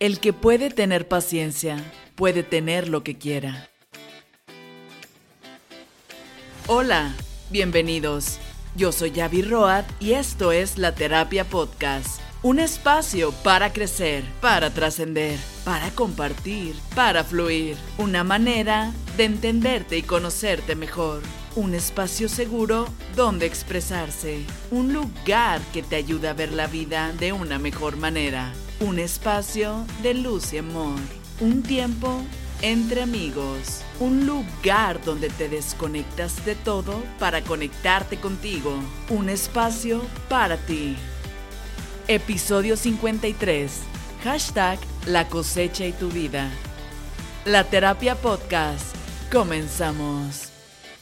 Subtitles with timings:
[0.00, 1.76] El que puede tener paciencia,
[2.14, 3.68] puede tener lo que quiera.
[6.68, 7.16] Hola,
[7.50, 8.38] bienvenidos.
[8.76, 12.20] Yo soy Yavi Road y esto es La Terapia Podcast.
[12.44, 17.76] Un espacio para crecer, para trascender, para compartir, para fluir.
[17.96, 21.22] Una manera de entenderte y conocerte mejor.
[21.56, 24.44] Un espacio seguro donde expresarse.
[24.70, 28.54] Un lugar que te ayuda a ver la vida de una mejor manera.
[28.80, 31.00] Un espacio de luz y amor.
[31.40, 32.22] Un tiempo
[32.62, 33.82] entre amigos.
[33.98, 38.72] Un lugar donde te desconectas de todo para conectarte contigo.
[39.10, 40.96] Un espacio para ti.
[42.06, 43.72] Episodio 53.
[44.22, 46.48] Hashtag La cosecha y tu vida.
[47.46, 48.94] La terapia podcast.
[49.32, 50.50] Comenzamos.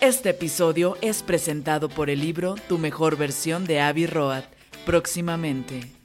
[0.00, 4.44] Este episodio es presentado por el libro Tu mejor versión de Avi Road.
[4.86, 5.97] Próximamente.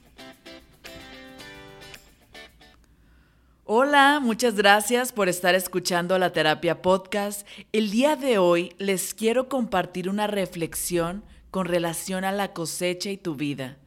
[3.76, 7.44] Hola, muchas gracias por estar escuchando la terapia podcast.
[7.72, 13.16] El día de hoy les quiero compartir una reflexión con relación a la cosecha y
[13.16, 13.78] tu vida.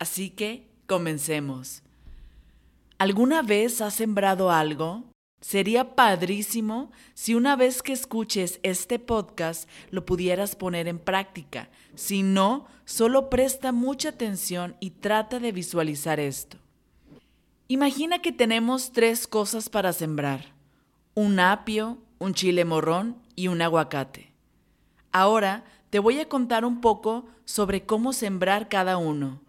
[0.00, 1.84] Así que comencemos.
[2.98, 5.04] ¿Alguna vez has sembrado algo?
[5.40, 11.70] Sería padrísimo si una vez que escuches este podcast lo pudieras poner en práctica.
[11.94, 16.58] Si no, solo presta mucha atención y trata de visualizar esto.
[17.68, 20.54] Imagina que tenemos tres cosas para sembrar.
[21.14, 24.32] Un apio, un chile morrón y un aguacate.
[25.10, 29.40] Ahora te voy a contar un poco sobre cómo sembrar cada uno.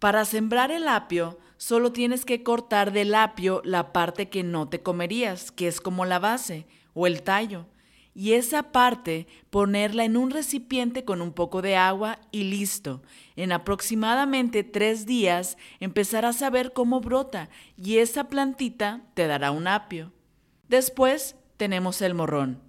[0.00, 4.82] Para sembrar el apio, solo tienes que cortar del apio la parte que no te
[4.82, 7.66] comerías, que es como la base o el tallo
[8.20, 13.00] y esa parte ponerla en un recipiente con un poco de agua y listo.
[13.34, 17.48] En aproximadamente tres días empezarás a ver cómo brota
[17.78, 20.12] y esa plantita te dará un apio.
[20.68, 22.60] Después tenemos el morrón.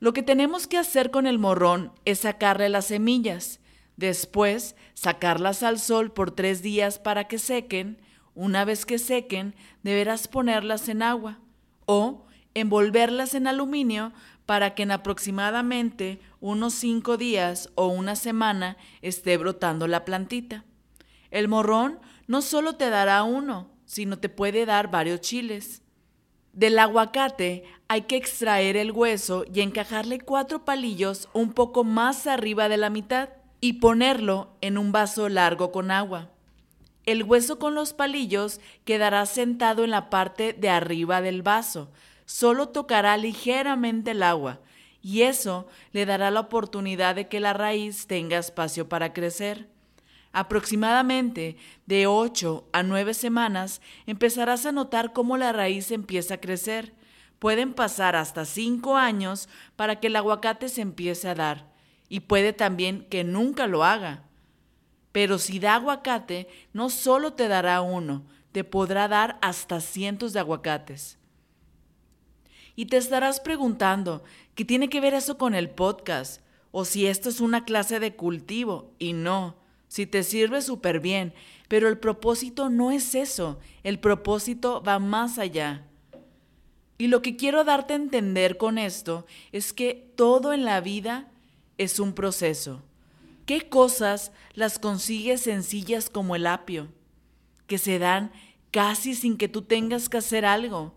[0.00, 3.60] Lo que tenemos que hacer con el morrón es sacarle las semillas,
[3.96, 8.02] después sacarlas al sol por tres días para que sequen.
[8.34, 11.38] Una vez que sequen, deberás ponerlas en agua
[11.86, 14.12] o envolverlas en aluminio
[14.48, 20.64] para que en aproximadamente unos cinco días o una semana esté brotando la plantita.
[21.30, 21.98] El morrón
[22.28, 25.82] no solo te dará uno, sino te puede dar varios chiles.
[26.54, 32.70] Del aguacate hay que extraer el hueso y encajarle cuatro palillos un poco más arriba
[32.70, 33.28] de la mitad
[33.60, 36.30] y ponerlo en un vaso largo con agua.
[37.04, 41.90] El hueso con los palillos quedará sentado en la parte de arriba del vaso,
[42.28, 44.60] solo tocará ligeramente el agua
[45.00, 49.66] y eso le dará la oportunidad de que la raíz tenga espacio para crecer.
[50.32, 51.56] Aproximadamente
[51.86, 56.92] de 8 a 9 semanas empezarás a notar cómo la raíz empieza a crecer.
[57.38, 61.72] Pueden pasar hasta 5 años para que el aguacate se empiece a dar
[62.10, 64.24] y puede también que nunca lo haga.
[65.12, 70.40] Pero si da aguacate, no solo te dará uno, te podrá dar hasta cientos de
[70.40, 71.17] aguacates.
[72.78, 74.22] Y te estarás preguntando,
[74.54, 76.42] ¿qué tiene que ver eso con el podcast?
[76.70, 78.92] O si esto es una clase de cultivo.
[79.00, 79.56] Y no,
[79.88, 81.34] si te sirve súper bien,
[81.66, 85.88] pero el propósito no es eso, el propósito va más allá.
[86.98, 91.32] Y lo que quiero darte a entender con esto es que todo en la vida
[91.78, 92.84] es un proceso.
[93.44, 96.86] ¿Qué cosas las consigues sencillas como el apio?
[97.66, 98.30] Que se dan
[98.70, 100.94] casi sin que tú tengas que hacer algo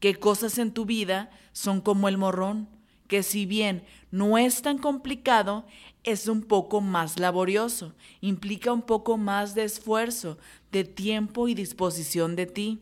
[0.00, 2.68] qué cosas en tu vida son como el morrón,
[3.08, 5.66] que si bien no es tan complicado,
[6.04, 10.38] es un poco más laborioso, implica un poco más de esfuerzo,
[10.72, 12.80] de tiempo y disposición de ti.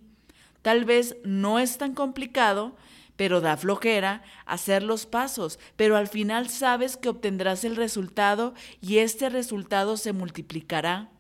[0.63, 2.77] Tal vez no es tan complicado,
[3.17, 8.99] pero da flojera hacer los pasos, pero al final sabes que obtendrás el resultado y
[8.99, 11.11] este resultado se multiplicará.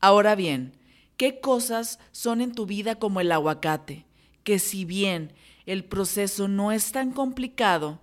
[0.00, 0.76] Ahora bien,
[1.16, 4.06] ¿qué cosas son en tu vida como el aguacate?
[4.44, 5.32] Que si bien
[5.66, 8.00] el proceso no es tan complicado,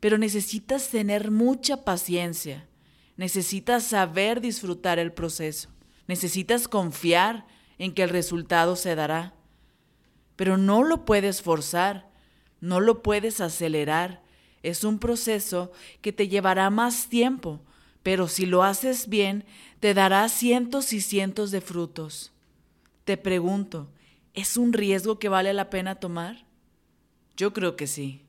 [0.00, 2.66] pero necesitas tener mucha paciencia,
[3.16, 5.68] necesitas saber disfrutar el proceso,
[6.06, 7.46] necesitas confiar
[7.78, 9.34] en que el resultado se dará,
[10.36, 12.08] pero no lo puedes forzar,
[12.60, 14.22] no lo puedes acelerar,
[14.62, 17.60] es un proceso que te llevará más tiempo,
[18.02, 19.44] pero si lo haces bien,
[19.80, 22.32] te dará cientos y cientos de frutos.
[23.04, 23.90] Te pregunto,
[24.34, 26.44] ¿Es un riesgo que vale la pena tomar?
[27.36, 28.22] Yo creo que sí.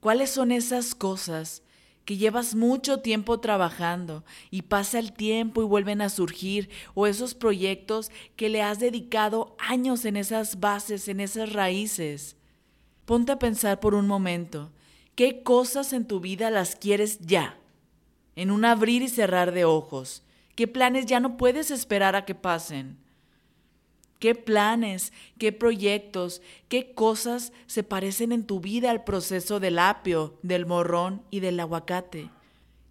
[0.00, 1.62] ¿Cuáles son esas cosas
[2.04, 7.34] que llevas mucho tiempo trabajando y pasa el tiempo y vuelven a surgir, o esos
[7.34, 12.36] proyectos que le has dedicado años en esas bases, en esas raíces.
[13.06, 14.70] Ponte a pensar por un momento,
[15.14, 17.58] ¿qué cosas en tu vida las quieres ya?
[18.36, 20.22] En un abrir y cerrar de ojos.
[20.56, 22.98] ¿Qué planes ya no puedes esperar a que pasen?
[24.18, 30.38] ¿Qué planes, qué proyectos, qué cosas se parecen en tu vida al proceso del apio,
[30.42, 32.30] del morrón y del aguacate?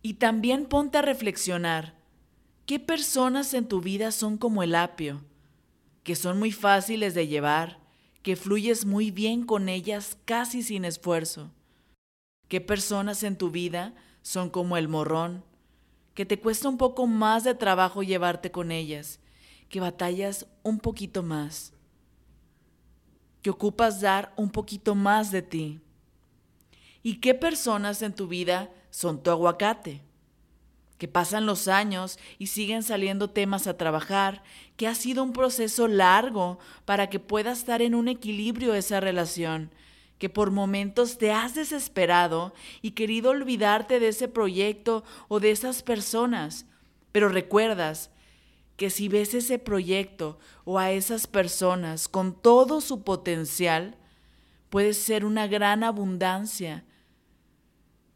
[0.01, 1.95] Y también ponte a reflexionar,
[2.65, 5.23] ¿qué personas en tu vida son como el apio?
[6.03, 7.79] Que son muy fáciles de llevar,
[8.21, 11.51] que fluyes muy bien con ellas casi sin esfuerzo.
[12.49, 15.43] ¿Qué personas en tu vida son como el morrón?
[16.13, 19.19] Que te cuesta un poco más de trabajo llevarte con ellas
[19.73, 21.73] que batallas un poquito más,
[23.41, 25.79] que ocupas dar un poquito más de ti.
[27.01, 30.03] ¿Y qué personas en tu vida son tu aguacate?
[30.99, 34.43] Que pasan los años y siguen saliendo temas a trabajar,
[34.77, 39.71] que ha sido un proceso largo para que pueda estar en un equilibrio esa relación,
[40.19, 42.53] que por momentos te has desesperado
[42.83, 46.67] y querido olvidarte de ese proyecto o de esas personas,
[47.11, 48.11] pero recuerdas
[48.75, 53.97] que si ves ese proyecto o a esas personas con todo su potencial,
[54.69, 56.85] puede ser una gran abundancia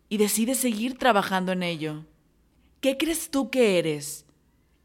[0.09, 2.05] y decides seguir trabajando en ello.
[2.81, 4.25] ¿Qué crees tú que eres?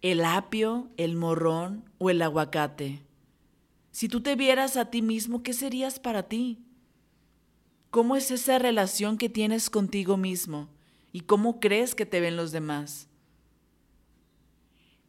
[0.02, 3.02] ¿El apio, el morrón o el aguacate?
[3.90, 6.64] Si tú te vieras a ti mismo, ¿qué serías para ti?
[7.90, 10.70] ¿Cómo es esa relación que tienes contigo mismo?
[11.12, 13.08] ¿Y cómo crees que te ven los demás?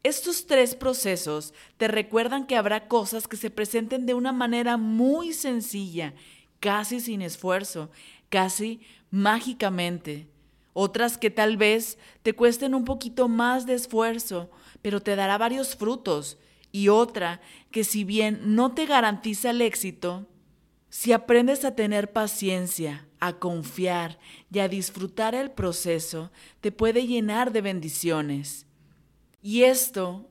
[0.04, 5.32] Estos tres procesos te recuerdan que habrá cosas que se presenten de una manera muy
[5.32, 6.12] sencilla,
[6.60, 7.90] casi sin esfuerzo,
[8.28, 10.28] casi mágicamente.
[10.74, 14.50] Otras que tal vez te cuesten un poquito más de esfuerzo,
[14.82, 16.36] pero te dará varios frutos.
[16.70, 17.40] Y otra
[17.70, 20.26] que si bien no te garantiza el éxito,
[20.90, 24.18] si aprendes a tener paciencia, a confiar
[24.52, 26.30] y a disfrutar el proceso,
[26.60, 28.66] te puede llenar de bendiciones.
[29.46, 30.26] Y esto,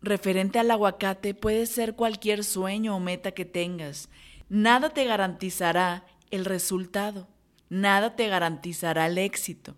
[0.00, 4.08] referente al aguacate, puede ser cualquier sueño o meta que tengas.
[4.48, 7.28] Nada te garantizará el resultado.
[7.68, 9.76] Nada te garantizará el éxito.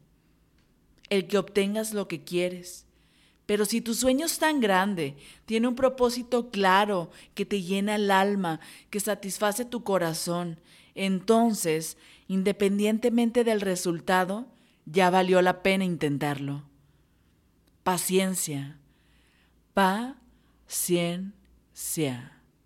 [1.10, 2.86] El que obtengas lo que quieres.
[3.44, 5.16] Pero si tu sueño es tan grande,
[5.46, 8.60] tiene un propósito claro, que te llena el alma,
[8.90, 10.60] que satisface tu corazón,
[10.94, 11.96] entonces,
[12.28, 14.46] independientemente del resultado,
[14.84, 16.62] ya valió la pena intentarlo
[17.86, 18.76] paciencia.
[19.72, 20.32] Paciencia.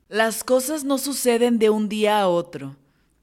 [0.08, 2.76] Las cosas no suceden de un día a otro.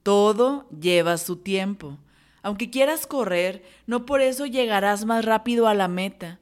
[0.03, 1.97] Todo lleva su tiempo.
[2.43, 6.39] Aunque quieras correr, no por eso llegarás más rápido a la meta.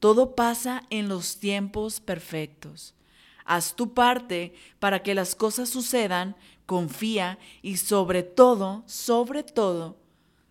[0.00, 2.96] Todo pasa en los tiempos perfectos.
[3.44, 6.34] Haz tu parte para que las cosas sucedan,
[6.66, 9.98] confía y sobre todo, sobre todo,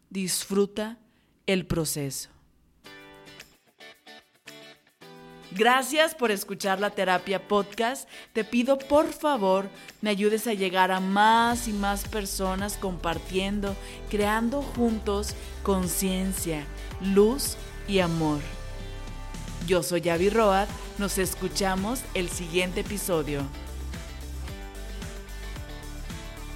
[0.09, 0.97] disfruta
[1.45, 2.29] el proceso.
[5.51, 8.07] Gracias por escuchar la terapia podcast.
[8.33, 9.69] Te pido por favor
[10.01, 13.75] me ayudes a llegar a más y más personas compartiendo,
[14.09, 16.65] creando juntos conciencia,
[17.01, 17.57] luz
[17.87, 18.39] y amor.
[19.67, 23.41] Yo soy Yavi Road, nos escuchamos el siguiente episodio.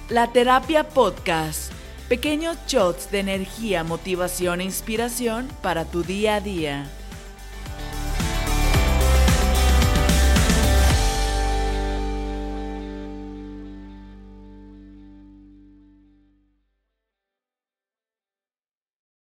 [0.08, 1.72] La terapia podcast.
[2.08, 6.90] Pequeños shots de energía, motivación e inspiración para tu día a día.